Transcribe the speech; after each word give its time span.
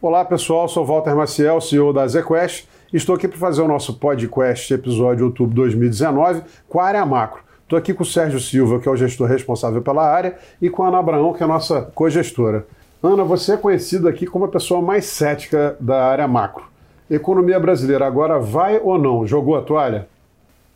Olá 0.00 0.24
pessoal, 0.24 0.68
sou 0.68 0.86
Walter 0.86 1.12
Maciel, 1.16 1.60
CEO 1.60 1.92
da 1.92 2.06
ZQuest. 2.06 2.68
Estou 2.92 3.16
aqui 3.16 3.26
para 3.26 3.36
fazer 3.36 3.62
o 3.62 3.66
nosso 3.66 3.98
podcast 3.98 4.72
episódio 4.72 5.26
outubro 5.26 5.56
2019 5.56 6.40
com 6.68 6.78
a 6.78 6.84
área 6.84 7.04
macro. 7.04 7.42
Estou 7.64 7.76
aqui 7.76 7.92
com 7.92 8.04
o 8.04 8.06
Sérgio 8.06 8.38
Silva, 8.38 8.78
que 8.78 8.88
é 8.88 8.92
o 8.92 8.96
gestor 8.96 9.26
responsável 9.26 9.82
pela 9.82 10.08
área, 10.08 10.38
e 10.62 10.70
com 10.70 10.84
a 10.84 10.88
Ana 10.88 11.00
Abraão, 11.00 11.32
que 11.32 11.42
é 11.42 11.44
a 11.44 11.48
nossa 11.48 11.82
cogestora. 11.96 12.64
Ana, 13.02 13.24
você 13.24 13.54
é 13.54 13.56
conhecida 13.56 14.08
aqui 14.08 14.24
como 14.24 14.44
a 14.44 14.48
pessoa 14.48 14.80
mais 14.80 15.04
cética 15.04 15.76
da 15.80 16.04
área 16.04 16.28
macro. 16.28 16.64
Economia 17.10 17.58
brasileira 17.58 18.06
agora 18.06 18.38
vai 18.38 18.78
ou 18.78 18.96
não? 18.96 19.26
Jogou 19.26 19.56
a 19.56 19.62
toalha? 19.62 20.06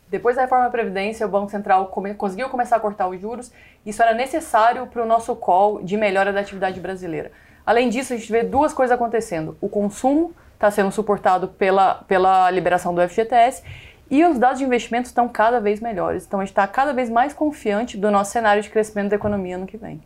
Depois 0.09 0.35
da 0.35 0.41
reforma 0.41 0.65
da 0.65 0.69
Previdência, 0.69 1.25
o 1.25 1.29
Banco 1.29 1.49
Central 1.49 1.87
come 1.87 2.13
conseguiu 2.13 2.49
começar 2.49 2.75
a 2.75 2.79
cortar 2.81 3.07
os 3.07 3.21
juros. 3.21 3.53
Isso 3.85 4.03
era 4.03 4.13
necessário 4.13 4.85
para 4.87 5.01
o 5.01 5.07
nosso 5.07 5.33
call 5.33 5.81
de 5.81 5.95
melhora 5.95 6.33
da 6.33 6.41
atividade 6.41 6.77
brasileira. 6.81 7.31
Além 7.65 7.89
disso, 7.89 8.13
a 8.13 8.17
gente 8.17 8.31
vê 8.31 8.43
duas 8.43 8.73
coisas 8.73 8.93
acontecendo. 8.93 9.57
O 9.61 9.69
consumo 9.69 10.33
está 10.53 10.69
sendo 10.69 10.91
suportado 10.91 11.47
pela, 11.47 11.95
pela 12.07 12.49
liberação 12.51 12.93
do 12.93 13.01
FGTS 13.07 13.63
e 14.09 14.23
os 14.25 14.37
dados 14.37 14.59
de 14.59 14.65
investimento 14.65 15.07
estão 15.07 15.27
cada 15.27 15.59
vez 15.59 15.79
melhores. 15.79 16.25
Então, 16.25 16.39
a 16.39 16.43
gente 16.43 16.51
está 16.51 16.67
cada 16.67 16.93
vez 16.93 17.09
mais 17.09 17.33
confiante 17.33 17.97
do 17.97 18.11
nosso 18.11 18.31
cenário 18.31 18.61
de 18.61 18.69
crescimento 18.69 19.09
da 19.09 19.15
economia 19.15 19.57
no 19.57 19.65
que 19.65 19.77
vem. 19.77 20.01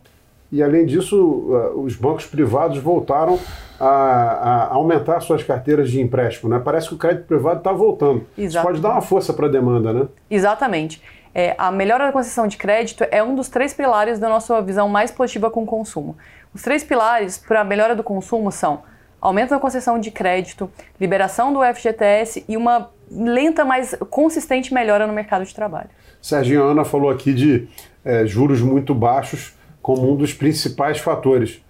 E, 0.50 0.62
além 0.62 0.86
disso, 0.86 1.48
eh, 1.50 1.72
os 1.76 1.94
bancos 1.94 2.24
privados 2.26 2.78
voltaram 2.78 3.38
a, 3.78 3.86
a 3.86 4.74
aumentar 4.74 5.20
suas 5.20 5.42
carteiras 5.42 5.90
de 5.90 6.00
empréstimo. 6.00 6.48
Né? 6.50 6.58
Parece 6.58 6.88
que 6.88 6.94
o 6.94 6.98
crédito 6.98 7.26
privado 7.26 7.58
está 7.58 7.72
voltando. 7.72 8.26
Exatamente. 8.36 8.48
Isso 8.48 8.62
pode 8.62 8.80
dar 8.80 8.92
uma 8.92 9.02
força 9.02 9.32
para 9.32 9.46
a 9.46 9.50
demanda, 9.50 9.92
né? 9.92 10.08
Exatamente. 10.30 11.02
É, 11.34 11.54
a 11.58 11.70
melhora 11.70 12.06
da 12.06 12.12
concessão 12.12 12.46
de 12.46 12.56
crédito 12.56 13.04
é 13.10 13.22
um 13.22 13.34
dos 13.34 13.48
três 13.48 13.74
pilares 13.74 14.18
da 14.18 14.28
nossa 14.28 14.60
visão 14.62 14.88
mais 14.88 15.10
positiva 15.10 15.50
com 15.50 15.62
o 15.62 15.66
consumo. 15.66 16.16
Os 16.54 16.62
três 16.62 16.82
pilares 16.82 17.36
para 17.36 17.60
a 17.60 17.64
melhora 17.64 17.94
do 17.94 18.02
consumo 18.02 18.50
são 18.50 18.82
aumento 19.20 19.50
da 19.50 19.58
concessão 19.58 19.98
de 19.98 20.10
crédito, 20.10 20.70
liberação 21.00 21.52
do 21.52 21.60
FGTS 21.62 22.44
e 22.48 22.56
uma 22.56 22.90
lenta, 23.10 23.64
mas 23.64 23.96
consistente 24.10 24.72
melhora 24.72 25.06
no 25.06 25.12
mercado 25.12 25.44
de 25.44 25.54
trabalho. 25.54 25.90
Serginho 26.20 26.64
Ana 26.64 26.84
falou 26.84 27.10
aqui 27.10 27.32
de 27.32 27.68
é, 28.04 28.26
juros 28.26 28.60
muito 28.60 28.94
baixos 28.94 29.57
como 29.88 30.12
um 30.12 30.14
dos 30.14 30.34
principais 30.34 30.98
fatores. 30.98 31.62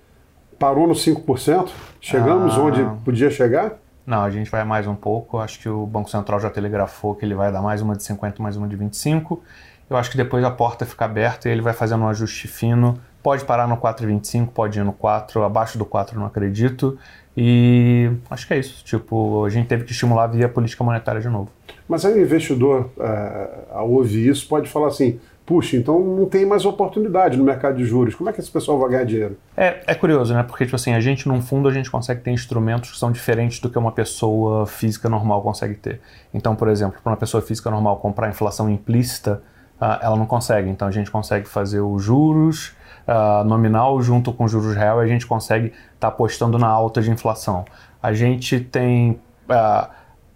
Parou 0.59 0.89
no 0.89 0.95
5%? 0.95 1.69
Chegamos 2.01 2.59
ah. 2.59 2.63
onde 2.63 2.85
podia 3.05 3.31
chegar? 3.31 3.75
Não, 4.05 4.25
a 4.25 4.31
gente 4.31 4.51
vai 4.51 4.65
mais 4.65 4.89
um 4.89 4.95
pouco. 4.97 5.39
Acho 5.39 5.61
que 5.61 5.69
o 5.69 5.87
Banco 5.87 6.11
Central 6.11 6.41
já 6.41 6.51
telegrafou 6.51 7.15
que 7.15 7.25
ele 7.25 7.37
vai 7.37 7.53
dar 7.53 7.63
mais 7.63 7.81
uma 7.81 7.95
de 7.95 8.03
50, 8.03 8.43
mais 8.43 8.57
uma 8.57 8.67
de 8.67 8.75
25. 8.75 9.41
Eu 9.89 9.97
acho 9.97 10.11
que 10.11 10.17
depois 10.17 10.43
a 10.43 10.51
porta 10.51 10.85
fica 10.85 11.05
aberta 11.05 11.49
e 11.49 11.53
ele 11.53 11.63
vai 11.63 11.73
fazendo 11.73 12.03
um 12.03 12.09
ajuste 12.09 12.49
fino 12.49 12.99
Pode 13.23 13.45
parar 13.45 13.67
no 13.67 13.77
4,25, 13.77 14.49
pode 14.49 14.79
ir 14.79 14.85
no 14.85 14.93
4, 14.93 15.43
abaixo 15.43 15.77
do 15.77 15.85
4 15.85 16.19
não 16.19 16.27
acredito. 16.27 16.97
E 17.37 18.11
acho 18.31 18.47
que 18.47 18.55
é 18.55 18.59
isso. 18.59 18.85
Tipo, 18.85 19.45
a 19.45 19.51
gente 19.51 19.67
teve 19.67 19.85
que 19.85 19.93
estimular 19.93 20.29
via 20.29 20.49
política 20.49 20.85
monetária 20.85 21.21
de 21.21 21.29
novo. 21.29 21.51
Mas 21.89 22.05
aí 22.05 22.15
o 22.15 22.23
investidor, 22.23 22.91
é, 22.99 23.49
ao 23.71 23.91
ouvir 23.91 24.29
isso, 24.29 24.47
pode 24.49 24.69
falar 24.69 24.89
assim: 24.89 25.21
puxa, 25.49 25.79
então 25.79 25.99
não 25.99 26.27
tem 26.27 26.45
mais 26.45 26.67
oportunidade 26.67 27.39
no 27.39 27.43
mercado 27.43 27.79
de 27.79 27.85
juros. 27.87 28.15
Como 28.15 28.29
é 28.29 28.35
que 28.35 28.39
esse 28.39 28.51
pessoal 28.51 28.79
vai 28.79 28.91
ganhar 28.91 29.05
dinheiro? 29.05 29.39
É, 29.57 29.81
é 29.87 29.95
curioso, 29.95 30.35
né? 30.35 30.43
Porque, 30.43 30.67
tipo 30.67 30.77
assim, 30.77 30.93
a 30.93 31.01
gente, 31.01 31.27
num 31.27 31.41
fundo, 31.41 31.67
a 31.71 31.73
gente 31.73 31.91
consegue 31.91 32.21
ter 32.21 32.31
instrumentos 32.31 32.91
que 32.91 32.99
são 32.99 33.11
diferentes 33.11 33.59
do 33.59 33.71
que 33.71 33.79
uma 33.79 33.91
pessoa 33.91 34.67
física 34.67 35.09
normal 35.09 35.41
consegue 35.41 35.75
ter. 35.75 36.03
Então, 36.35 36.55
por 36.55 36.69
exemplo, 36.69 37.01
para 37.03 37.13
uma 37.13 37.17
pessoa 37.17 37.43
física 37.43 37.71
normal 37.71 37.97
comprar 37.97 38.29
inflação 38.29 38.69
implícita, 38.69 39.43
uh, 39.81 39.97
ela 40.03 40.17
não 40.17 40.27
consegue. 40.27 40.69
Então, 40.69 40.87
a 40.87 40.91
gente 40.91 41.11
consegue 41.11 41.49
fazer 41.49 41.81
os 41.81 42.03
juros 42.03 42.77
uh, 43.09 43.43
nominal 43.43 44.03
junto 44.03 44.35
com 44.35 44.47
juros 44.47 44.77
real, 44.77 45.01
a 45.01 45.07
gente 45.07 45.27
consegue 45.27 45.69
estar 45.69 45.79
tá 45.99 46.09
apostando 46.09 46.59
na 46.59 46.69
alta 46.69 47.01
de 47.01 47.11
inflação. 47.11 47.65
A 48.03 48.13
gente 48.13 48.61
tem 48.61 49.19
uh, 49.49 49.89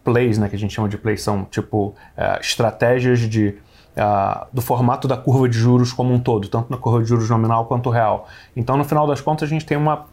plays, 0.03 0.39
né, 0.39 0.49
que 0.49 0.57
a 0.57 0.59
gente 0.59 0.73
chama 0.73 0.89
de 0.89 0.97
plays, 0.97 1.23
são 1.23 1.45
tipo 1.45 1.89
uh, 1.89 2.41
estratégias 2.41 3.21
de 3.21 3.57
Uh, 3.95 4.47
do 4.51 4.63
formato 4.63 5.07
da 5.07 5.19
curva 5.19 5.47
de 5.47 5.59
juros 5.59 5.93
como 5.93 6.15
um 6.15 6.19
todo, 6.19 6.49
tanto 6.49 6.71
na 6.71 6.79
curva 6.79 7.03
de 7.03 7.09
juros 7.11 7.29
nominal 7.29 7.67
quanto 7.67 7.91
real. 7.91 8.27
Então, 8.57 8.75
no 8.79 8.85
final 8.85 9.07
das 9.07 9.21
contas, 9.21 9.47
a 9.47 9.51
gente 9.51 9.67
tem 9.67 9.77
uma, 9.77 10.07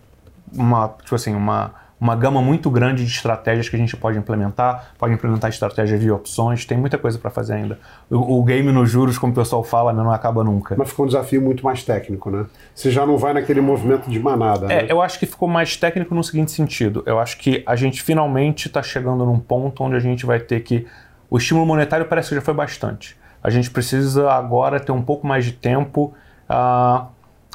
uma 0.54 0.90
tipo 1.02 1.16
assim, 1.16 1.34
uma 1.34 1.72
uma 2.00 2.16
gama 2.16 2.42
muito 2.42 2.70
grande 2.70 3.04
de 3.04 3.12
estratégias 3.12 3.68
que 3.68 3.76
a 3.76 3.80
gente 3.80 3.96
pode 3.98 4.18
implementar, 4.18 4.94
pode 4.98 5.14
implementar 5.14 5.50
estratégias 5.50 6.00
via 6.00 6.16
opções, 6.16 6.66
tem 6.66 6.78
muita 6.78 6.98
coisa 6.98 7.20
para 7.20 7.30
fazer 7.30 7.54
ainda. 7.54 7.78
O, 8.10 8.40
o, 8.40 8.44
game 8.44 8.72
nos 8.72 8.90
juros, 8.90 9.18
como 9.18 9.34
o 9.34 9.36
pessoal 9.36 9.64
fala, 9.64 9.92
não 9.92 10.10
acaba 10.10 10.44
nunca. 10.44 10.76
Mas 10.78 10.90
ficou 10.90 11.06
um 11.06 11.08
desafio 11.08 11.42
muito 11.42 11.64
mais 11.64 11.84
técnico, 11.84 12.32
né? 12.32 12.46
Você 12.74 12.90
já 12.90 13.06
não 13.06 13.18
vai 13.18 13.34
naquele 13.34 13.60
movimento 13.60 14.10
de 14.10 14.20
manada, 14.20 14.72
é, 14.72 14.84
né? 14.84 14.86
Eu 14.88 15.02
acho 15.02 15.20
que 15.20 15.26
ficou 15.26 15.48
mais 15.48 15.76
técnico 15.76 16.16
no 16.16 16.24
seguinte 16.24 16.52
sentido. 16.52 17.04
Eu 17.06 17.20
acho 17.20 17.38
que 17.38 17.64
a 17.66 17.76
gente 17.76 18.02
finalmente 18.02 18.68
está 18.68 18.82
chegando 18.82 19.26
num 19.26 19.40
ponto 19.40 19.84
onde 19.84 19.96
a 19.96 20.00
gente 20.00 20.26
vai 20.26 20.40
ter 20.40 20.62
que... 20.62 20.88
O 21.30 21.38
estímulo 21.38 21.66
monetário 21.66 22.06
parece 22.06 22.30
que 22.30 22.36
já 22.36 22.42
foi 22.42 22.54
bastante. 22.54 23.18
A 23.44 23.50
gente 23.50 23.72
precisa 23.72 24.32
agora 24.32 24.80
ter 24.80 24.92
um 24.92 25.02
pouco 25.02 25.26
mais 25.26 25.46
de 25.46 25.54
tempo 25.54 26.06
uh, 26.06 26.14
ah, 26.50 27.08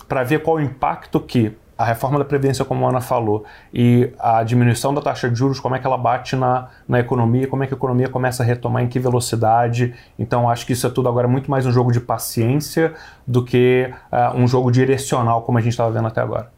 para 0.08 0.22
ver 0.22 0.42
qual 0.42 0.56
o 0.56 0.60
impacto 0.60 1.20
que 1.20 1.56
a 1.76 1.84
reforma 1.84 2.18
da 2.18 2.24
Previdência, 2.24 2.64
como 2.64 2.86
a 2.86 2.88
Ana 2.88 3.00
falou, 3.00 3.44
e 3.72 4.10
a 4.18 4.42
diminuição 4.44 4.94
da 4.94 5.00
taxa 5.00 5.28
de 5.28 5.36
juros, 5.36 5.58
como 5.58 5.74
é 5.74 5.78
que 5.78 5.86
ela 5.86 5.98
bate 5.98 6.36
na, 6.36 6.68
na 6.88 7.00
economia, 7.00 7.48
como 7.48 7.64
é 7.64 7.66
que 7.66 7.74
a 7.74 7.76
economia 7.76 8.08
começa 8.08 8.42
a 8.42 8.46
retomar, 8.46 8.82
em 8.82 8.86
que 8.86 8.98
velocidade. 8.98 9.92
Então, 10.18 10.48
acho 10.48 10.64
que 10.64 10.72
isso 10.72 10.86
é 10.86 10.90
tudo 10.90 11.08
agora 11.08 11.26
muito 11.26 11.50
mais 11.50 11.66
um 11.66 11.72
jogo 11.72 11.90
de 11.90 12.00
paciência 12.00 12.94
do 13.26 13.44
que 13.44 13.92
uh, 14.12 14.36
um 14.36 14.46
jogo 14.46 14.70
direcional, 14.70 15.42
como 15.42 15.58
a 15.58 15.60
gente 15.60 15.72
estava 15.72 15.90
vendo 15.90 16.06
até 16.06 16.20
agora. 16.20 16.48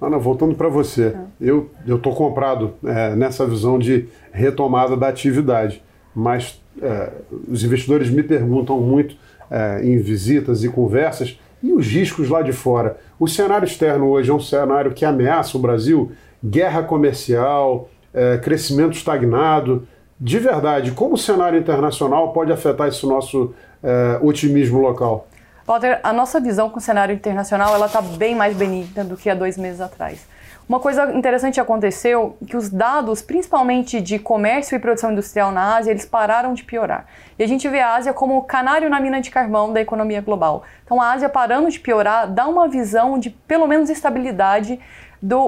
Ana, 0.00 0.18
voltando 0.18 0.54
para 0.54 0.68
você, 0.68 1.16
é. 1.16 1.46
eu 1.46 1.70
estou 1.86 2.14
comprado 2.14 2.74
é, 2.84 3.14
nessa 3.14 3.46
visão 3.46 3.78
de 3.78 4.08
retomada 4.32 4.96
da 4.96 5.08
atividade, 5.08 5.82
mas 6.14 6.60
é, 6.80 7.10
os 7.48 7.62
investidores 7.64 8.10
me 8.10 8.22
perguntam 8.22 8.80
muito 8.80 9.16
é, 9.50 9.80
em 9.84 9.98
visitas 9.98 10.64
e 10.64 10.68
conversas 10.68 11.38
e 11.62 11.72
os 11.72 11.86
riscos 11.86 12.28
lá 12.28 12.42
de 12.42 12.52
fora? 12.52 12.98
O 13.18 13.28
cenário 13.28 13.66
externo 13.66 14.08
hoje 14.08 14.30
é 14.30 14.34
um 14.34 14.40
cenário 14.40 14.92
que 14.92 15.04
ameaça 15.04 15.56
o 15.56 15.60
Brasil? 15.60 16.12
Guerra 16.44 16.82
comercial, 16.82 17.88
é, 18.12 18.38
crescimento 18.38 18.92
estagnado. 18.96 19.86
De 20.20 20.38
verdade, 20.38 20.92
como 20.92 21.14
o 21.14 21.18
cenário 21.18 21.58
internacional 21.58 22.32
pode 22.32 22.52
afetar 22.52 22.88
esse 22.88 23.04
nosso 23.06 23.54
é, 23.82 24.18
otimismo 24.22 24.80
local? 24.80 25.26
Walter, 25.66 25.98
a 26.02 26.12
nossa 26.12 26.38
visão 26.40 26.68
com 26.68 26.78
o 26.78 26.80
cenário 26.80 27.14
internacional 27.14 27.74
ela 27.74 27.86
está 27.86 28.02
bem 28.02 28.34
mais 28.34 28.54
benigna 28.54 29.02
do 29.02 29.16
que 29.16 29.30
há 29.30 29.34
dois 29.34 29.56
meses 29.56 29.80
atrás. 29.80 30.26
Uma 30.66 30.80
coisa 30.80 31.12
interessante 31.12 31.60
aconteceu 31.60 32.38
que 32.46 32.56
os 32.56 32.70
dados, 32.70 33.20
principalmente 33.20 34.00
de 34.00 34.18
comércio 34.18 34.74
e 34.74 34.78
produção 34.78 35.12
industrial 35.12 35.52
na 35.52 35.76
Ásia, 35.76 35.90
eles 35.90 36.06
pararam 36.06 36.54
de 36.54 36.64
piorar. 36.64 37.06
E 37.38 37.44
a 37.44 37.46
gente 37.46 37.68
vê 37.68 37.80
a 37.80 37.94
Ásia 37.94 38.14
como 38.14 38.38
o 38.38 38.42
canário 38.42 38.88
na 38.88 38.98
mina 38.98 39.20
de 39.20 39.30
carvão 39.30 39.74
da 39.74 39.80
economia 39.82 40.22
global. 40.22 40.62
Então 40.82 41.02
a 41.02 41.12
Ásia 41.12 41.28
parando 41.28 41.70
de 41.70 41.78
piorar 41.78 42.26
dá 42.26 42.46
uma 42.46 42.66
visão 42.66 43.18
de 43.18 43.28
pelo 43.28 43.66
menos 43.66 43.90
estabilidade 43.90 44.80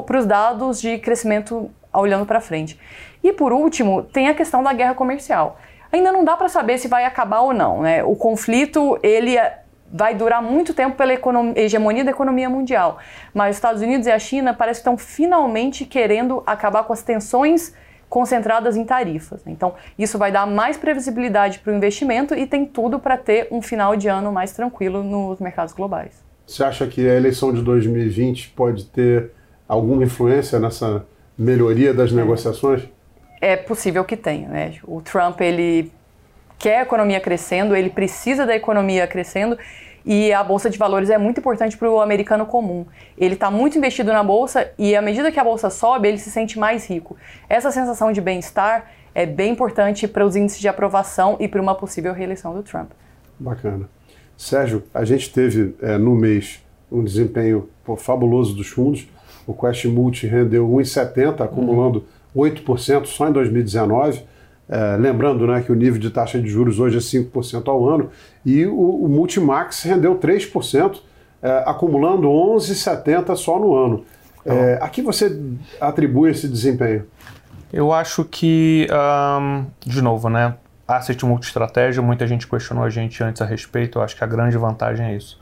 para 0.07 0.19
os 0.19 0.27
dados 0.27 0.81
de 0.81 0.99
crescimento 0.99 1.71
olhando 1.95 2.27
para 2.27 2.41
frente. 2.41 2.79
E 3.23 3.33
por 3.33 3.55
último, 3.55 4.03
tem 4.03 4.29
a 4.29 4.35
questão 4.35 4.63
da 4.63 4.75
guerra 4.75 4.95
comercial. 4.95 5.59
Ainda 5.91 6.13
não 6.13 6.25
dá 6.25 6.37
para 6.37 6.51
saber 6.51 6.77
se 6.77 6.89
vai 6.89 7.07
acabar 7.07 7.41
ou 7.41 7.55
não. 7.55 7.81
Né? 7.81 8.05
O 8.05 8.15
conflito 8.15 8.99
ele 9.03 9.39
é 9.39 9.61
vai 9.93 10.15
durar 10.15 10.43
muito 10.43 10.75
tempo 10.75 10.97
pela 10.97 11.13
hegemonia 11.55 12.05
da 12.05 12.11
economia 12.11 12.51
mundial. 12.51 12.99
Mas 13.33 13.51
os 13.51 13.57
Estados 13.57 13.83
Unidos 13.83 14.07
e 14.07 14.11
a 14.11 14.19
China 14.19 14.53
parecem 14.53 14.83
que 14.83 14.91
estão 14.91 14.99
finalmente 14.99 15.85
querendo 15.85 16.43
acabar 16.47 16.85
com 16.85 16.93
as 16.93 17.03
tensões 17.03 17.75
concentradas 18.09 18.77
em 18.77 18.85
tarifas. 18.85 19.43
Então, 19.47 19.75
isso 19.99 20.19
vai 20.19 20.31
dar 20.31 20.47
mais 20.47 20.77
previsibilidade 20.77 21.59
para 21.59 21.73
o 21.73 21.77
investimento 21.77 22.35
e 22.35 22.47
tem 22.47 22.65
tudo 22.65 22.99
para 22.99 23.17
ter 23.17 23.49
um 23.51 23.61
final 23.61 23.97
de 23.97 24.09
ano 24.09 24.33
mais 24.33 24.53
tranquilo 24.53 25.03
nos 25.03 25.41
mercados 25.41 25.73
globais. 25.73 26.25
Você 26.47 26.63
acha 26.63 26.87
que 26.87 27.09
a 27.09 27.15
eleição 27.15 27.53
de 27.53 27.61
2020 27.63 28.51
pode 28.51 28.85
ter 28.87 29.33
alguma 29.69 30.05
influência 30.05 30.61
nessa 30.61 31.05
melhoria 31.37 31.93
das 31.93 32.13
é. 32.13 32.15
negociações? 32.15 32.85
É 33.41 33.57
possível 33.57 34.05
que 34.05 34.17
tenha. 34.17 34.49
Né? 34.49 34.75
O 34.85 35.01
Trump 35.01 35.41
ele 35.41 35.93
quer 36.67 36.79
a 36.79 36.83
economia 36.83 37.21
crescendo, 37.21 37.77
ele 37.77 37.89
precisa 37.89 38.45
da 38.45 38.57
economia 38.57 39.07
crescendo 39.07 39.57
e 40.05 40.33
a 40.33 40.43
bolsa 40.43 40.69
de 40.69 40.77
valores 40.77 41.11
é 41.11 41.17
muito 41.17 41.39
importante 41.39 41.77
para 41.77 41.89
o 41.89 42.01
americano 42.01 42.45
comum. 42.45 42.85
Ele 43.17 43.35
está 43.35 43.53
muito 43.53 43.79
investido 43.79 44.13
na 44.13 44.25
bolsa 44.25 44.73
e 44.77 44.97
à 44.97 45.01
medida 45.01 45.31
que 45.31 45.39
a 45.39 45.45
bolsa 45.45 45.71
sobe, 45.71 46.09
ele 46.09 46.19
se 46.19 46.29
sente 46.29 46.59
mais 46.59 46.85
rico. 46.91 47.17
Essa 47.49 47.71
sensação 47.71 48.11
de 48.11 48.21
bem-estar 48.21 48.91
é 49.15 49.25
bem 49.25 49.53
importante 49.53 50.09
para 50.09 50.27
os 50.27 50.35
índices 50.35 50.59
de 50.59 50.67
aprovação 50.67 51.37
e 51.39 51.47
para 51.47 51.63
uma 51.63 51.73
possível 51.73 52.13
reeleição 52.13 52.53
do 52.53 52.65
Trump. 52.65 52.91
Bacana. 53.39 53.89
Sérgio, 54.37 54.83
a 54.93 55.05
gente 55.05 55.33
teve 55.33 55.77
é, 55.81 55.97
no 55.97 56.17
mês 56.17 56.67
um 56.91 57.05
desempenho 57.05 57.71
pô, 57.85 57.95
fabuloso 57.95 58.57
dos 58.57 58.67
fundos. 58.67 59.07
O 59.47 59.55
Quest 59.55 59.85
Multi 59.85 60.27
rendeu 60.27 60.69
1,70, 60.69 61.45
acumulando 61.45 62.05
8% 62.35 63.07
só 63.07 63.29
em 63.29 63.33
2019 63.33 64.35
é, 64.69 64.97
lembrando 64.97 65.47
né, 65.47 65.61
que 65.61 65.71
o 65.71 65.75
nível 65.75 66.01
de 66.01 66.11
taxa 66.11 66.41
de 66.41 66.49
juros 66.49 66.79
hoje 66.79 66.97
é 66.97 67.01
5% 67.01 67.69
ao 67.69 67.89
ano, 67.89 68.11
e 68.45 68.67
o, 68.67 69.05
o 69.05 69.09
Multimax 69.09 69.83
rendeu 69.83 70.19
3%, 70.19 70.99
é, 71.43 71.65
acumulando 71.67 72.29
11,70% 72.29 73.37
só 73.37 73.59
no 73.59 73.75
ano. 73.75 74.05
É, 74.45 74.79
a 74.81 74.89
que 74.89 75.03
você 75.03 75.41
atribui 75.81 76.31
esse 76.31 76.49
desempenho? 76.49 77.05
Eu 77.73 77.93
acho 77.93 78.25
que, 78.25 78.87
um, 79.41 79.67
de 79.85 80.01
novo, 80.01 80.29
né? 80.29 80.55
Asset 80.87 81.27
multi-estratégia, 81.27 82.01
muita 82.01 82.27
gente 82.29 82.47
questionou 82.47 82.85
a 82.85 82.91
gente 82.91 83.23
antes 83.25 83.43
a 83.43 83.45
respeito, 83.45 83.99
eu 83.99 84.03
acho 84.03 84.17
que 84.17 84.23
a 84.23 84.27
grande 84.27 84.57
vantagem 84.57 85.07
é 85.07 85.17
isso. 85.17 85.37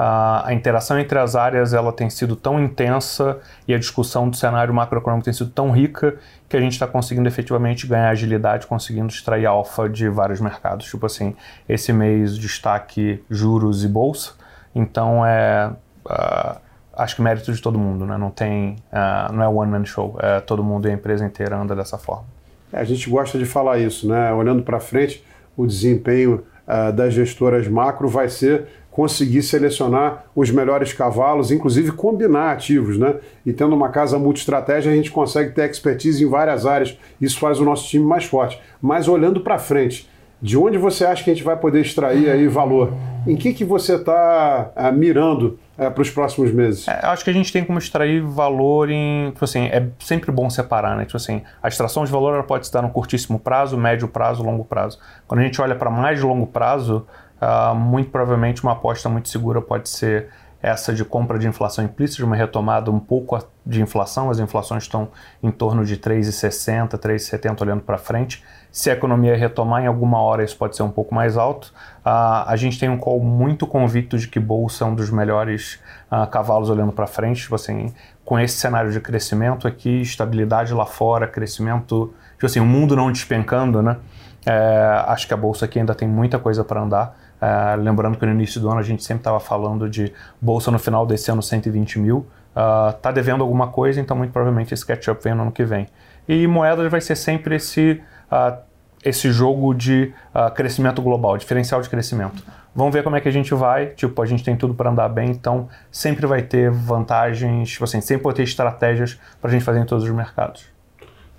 A 0.00 0.50
interação 0.52 0.96
entre 0.96 1.18
as 1.18 1.34
áreas 1.34 1.74
ela 1.74 1.92
tem 1.92 2.08
sido 2.08 2.36
tão 2.36 2.62
intensa 2.62 3.40
e 3.66 3.74
a 3.74 3.78
discussão 3.78 4.30
do 4.30 4.36
cenário 4.36 4.72
macroeconômico 4.72 5.24
tem 5.24 5.34
sido 5.34 5.50
tão 5.50 5.72
rica 5.72 6.16
que 6.48 6.56
a 6.56 6.60
gente 6.60 6.74
está 6.74 6.86
conseguindo 6.86 7.26
efetivamente 7.26 7.84
ganhar 7.84 8.08
agilidade, 8.08 8.68
conseguindo 8.68 9.08
extrair 9.08 9.44
alfa 9.44 9.88
de 9.88 10.08
vários 10.08 10.40
mercados. 10.40 10.86
Tipo 10.86 11.06
assim, 11.06 11.34
esse 11.68 11.92
mês 11.92 12.38
destaque 12.38 13.24
juros 13.28 13.84
e 13.84 13.88
bolsa, 13.88 14.34
então 14.72 15.26
é. 15.26 15.72
Uh, 16.06 16.60
acho 16.96 17.16
que 17.16 17.22
mérito 17.22 17.52
de 17.52 17.60
todo 17.60 17.76
mundo, 17.76 18.06
né? 18.06 18.16
Não 18.16 18.30
tem, 18.30 18.76
uh, 18.92 19.32
não 19.32 19.42
é 19.42 19.48
one 19.48 19.70
man 19.70 19.84
show, 19.84 20.16
é 20.20 20.40
todo 20.40 20.62
mundo 20.62 20.86
e 20.86 20.92
a 20.92 20.94
empresa 20.94 21.24
inteira 21.24 21.56
anda 21.56 21.74
dessa 21.74 21.98
forma. 21.98 22.24
É, 22.72 22.78
a 22.78 22.84
gente 22.84 23.10
gosta 23.10 23.36
de 23.36 23.44
falar 23.44 23.78
isso, 23.78 24.08
né? 24.08 24.32
Olhando 24.32 24.62
para 24.62 24.78
frente, 24.78 25.24
o 25.56 25.66
desempenho 25.66 26.44
uh, 26.68 26.92
das 26.92 27.14
gestoras 27.14 27.66
macro 27.66 28.06
vai 28.08 28.28
ser 28.28 28.66
conseguir 28.90 29.42
selecionar 29.42 30.24
os 30.34 30.50
melhores 30.50 30.92
cavalos, 30.92 31.52
inclusive 31.52 31.92
combinar 31.92 32.50
ativos, 32.50 32.98
né? 32.98 33.14
E 33.46 33.52
tendo 33.52 33.76
uma 33.76 33.90
casa 33.90 34.18
multi-estratégia, 34.18 34.90
a 34.90 34.94
gente 34.94 35.12
consegue 35.12 35.52
ter 35.52 35.70
expertise 35.70 36.24
em 36.24 36.28
várias 36.28 36.66
áreas. 36.66 36.98
Isso 37.20 37.38
faz 37.38 37.60
o 37.60 37.64
nosso 37.64 37.88
time 37.88 38.04
mais 38.04 38.24
forte. 38.24 38.60
Mas 38.82 39.06
olhando 39.06 39.40
para 39.40 39.56
frente, 39.56 40.10
de 40.40 40.56
onde 40.56 40.78
você 40.78 41.04
acha 41.04 41.24
que 41.24 41.30
a 41.30 41.34
gente 41.34 41.44
vai 41.44 41.56
poder 41.56 41.80
extrair 41.80 42.30
aí 42.30 42.46
valor? 42.46 42.92
Em 43.26 43.36
que, 43.36 43.52
que 43.52 43.64
você 43.64 43.96
está 43.96 44.70
uh, 44.76 44.92
mirando 44.92 45.58
uh, 45.76 45.90
para 45.90 46.00
os 46.00 46.10
próximos 46.10 46.52
meses? 46.52 46.86
É, 46.86 47.06
acho 47.06 47.24
que 47.24 47.30
a 47.30 47.32
gente 47.32 47.52
tem 47.52 47.64
como 47.64 47.78
extrair 47.78 48.22
valor 48.22 48.88
em. 48.88 49.30
Tipo 49.32 49.44
assim, 49.44 49.66
é 49.66 49.88
sempre 49.98 50.30
bom 50.30 50.48
separar, 50.48 50.96
né? 50.96 51.04
Tipo 51.04 51.16
assim, 51.16 51.42
a 51.62 51.68
extração 51.68 52.04
de 52.04 52.12
valor 52.12 52.42
pode 52.44 52.66
estar 52.66 52.80
no 52.80 52.90
curtíssimo 52.90 53.38
prazo, 53.38 53.76
médio 53.76 54.06
prazo, 54.08 54.42
longo 54.42 54.64
prazo. 54.64 54.98
Quando 55.26 55.40
a 55.40 55.42
gente 55.42 55.60
olha 55.60 55.74
para 55.74 55.90
mais 55.90 56.22
longo 56.22 56.46
prazo, 56.46 57.06
uh, 57.42 57.74
muito 57.74 58.10
provavelmente 58.10 58.62
uma 58.62 58.72
aposta 58.72 59.08
muito 59.08 59.28
segura 59.28 59.60
pode 59.60 59.88
ser 59.88 60.28
essa 60.62 60.92
de 60.92 61.04
compra 61.04 61.38
de 61.38 61.46
inflação 61.46 61.84
implícita, 61.84 62.16
de 62.18 62.24
uma 62.24 62.34
retomada 62.34 62.90
um 62.90 62.98
pouco 62.98 63.38
de 63.64 63.80
inflação, 63.80 64.30
as 64.30 64.40
inflações 64.40 64.82
estão 64.82 65.08
em 65.42 65.50
torno 65.50 65.84
de 65.84 65.96
3,60, 65.96 66.98
3,70 66.98 67.60
olhando 67.62 67.82
para 67.82 67.96
frente. 67.96 68.42
Se 68.70 68.90
a 68.90 68.92
economia 68.92 69.36
retomar 69.36 69.82
em 69.82 69.86
alguma 69.86 70.20
hora, 70.20 70.42
isso 70.42 70.56
pode 70.56 70.76
ser 70.76 70.82
um 70.82 70.90
pouco 70.90 71.14
mais 71.14 71.36
alto. 71.36 71.72
Uh, 72.00 72.44
a 72.46 72.54
gente 72.56 72.78
tem 72.78 72.88
um 72.88 72.98
call 72.98 73.20
muito 73.20 73.66
convicto 73.66 74.18
de 74.18 74.26
que 74.26 74.40
bolsa 74.40 74.84
é 74.84 74.86
um 74.86 74.94
dos 74.94 75.10
melhores 75.10 75.80
uh, 76.10 76.26
cavalos 76.26 76.70
olhando 76.70 76.92
para 76.92 77.06
frente. 77.06 77.42
Tipo 77.42 77.54
assim, 77.54 77.94
com 78.24 78.38
esse 78.38 78.56
cenário 78.56 78.90
de 78.90 79.00
crescimento 79.00 79.66
aqui, 79.66 80.00
estabilidade 80.00 80.74
lá 80.74 80.84
fora, 80.84 81.26
crescimento, 81.26 82.12
tipo 82.34 82.46
assim, 82.46 82.60
o 82.60 82.66
mundo 82.66 82.94
não 82.96 83.10
despencando, 83.10 83.80
né? 83.80 83.96
É, 84.44 85.04
acho 85.08 85.26
que 85.26 85.34
a 85.34 85.36
bolsa 85.36 85.64
aqui 85.64 85.78
ainda 85.78 85.94
tem 85.94 86.08
muita 86.08 86.38
coisa 86.38 86.64
para 86.64 86.80
andar. 86.80 87.16
Uh, 87.40 87.80
lembrando 87.80 88.18
que 88.18 88.26
no 88.26 88.32
início 88.32 88.60
do 88.60 88.68
ano 88.68 88.80
a 88.80 88.82
gente 88.82 89.02
sempre 89.04 89.20
estava 89.20 89.38
falando 89.38 89.88
de 89.88 90.12
bolsa 90.40 90.70
no 90.70 90.78
final 90.78 91.06
desse 91.06 91.30
ano 91.30 91.42
120 91.42 91.98
mil. 91.98 92.26
Está 92.48 93.10
uh, 93.10 93.12
devendo 93.12 93.42
alguma 93.42 93.68
coisa, 93.68 94.00
então 94.00 94.16
muito 94.16 94.32
provavelmente 94.32 94.74
esse 94.74 94.84
catch-up 94.84 95.22
vem 95.22 95.34
no 95.34 95.42
ano 95.42 95.52
que 95.52 95.64
vem. 95.64 95.86
E 96.28 96.46
moedas 96.46 96.90
vai 96.90 97.00
ser 97.00 97.14
sempre 97.14 97.54
esse, 97.54 98.02
uh, 98.30 98.58
esse 99.04 99.30
jogo 99.30 99.72
de 99.72 100.12
crescimento 100.54 101.00
global, 101.00 101.36
diferencial 101.36 101.80
de 101.80 101.88
crescimento. 101.88 102.42
Vamos 102.74 102.92
ver 102.92 103.02
como 103.02 103.16
é 103.16 103.20
que 103.20 103.28
a 103.28 103.32
gente 103.32 103.54
vai. 103.54 103.86
Tipo, 103.86 104.20
a 104.20 104.26
gente 104.26 104.44
tem 104.44 104.56
tudo 104.56 104.74
para 104.74 104.90
andar 104.90 105.08
bem, 105.08 105.30
então 105.30 105.68
sempre 105.90 106.26
vai 106.26 106.42
ter 106.42 106.70
vantagens, 106.70 107.70
tipo 107.70 107.84
assim, 107.84 108.00
sempre 108.00 108.24
vai 108.24 108.34
ter 108.34 108.42
estratégias 108.42 109.18
para 109.40 109.50
a 109.50 109.52
gente 109.52 109.64
fazer 109.64 109.80
em 109.80 109.86
todos 109.86 110.04
os 110.04 110.10
mercados. 110.10 110.66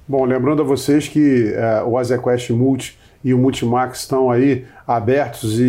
Bom, 0.07 0.25
lembrando 0.25 0.61
a 0.63 0.65
vocês 0.65 1.07
que 1.07 1.53
o 1.85 1.97
AsiaQuest 1.97 2.49
Multi 2.49 2.97
e 3.23 3.33
o 3.33 3.37
Multimax 3.37 3.99
estão 3.99 4.31
aí 4.31 4.65
abertos 4.87 5.59
e, 5.59 5.63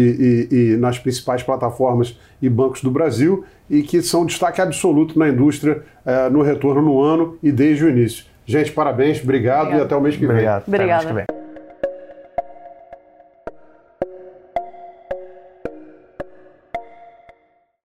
e, 0.50 0.54
e, 0.54 0.76
nas 0.76 0.98
principais 0.98 1.42
plataformas 1.42 2.18
e 2.40 2.48
bancos 2.48 2.82
do 2.82 2.90
Brasil 2.90 3.44
e 3.68 3.82
que 3.82 4.00
são 4.02 4.24
destaque 4.24 4.60
absoluto 4.60 5.18
na 5.18 5.28
indústria 5.28 5.82
uh, 6.06 6.30
no 6.30 6.42
retorno 6.42 6.82
no 6.82 7.02
ano 7.02 7.36
e 7.42 7.50
desde 7.50 7.84
o 7.84 7.88
início. 7.88 8.24
Gente, 8.46 8.72
parabéns, 8.72 9.22
obrigado, 9.22 9.62
obrigado. 9.62 9.80
e 9.80 9.84
até 9.84 9.96
o 9.96 10.00
mês 10.00 10.16
que 10.16 10.26
vem. 10.26 10.30
Obrigado. 10.30 10.64
Obrigada. 10.66 11.39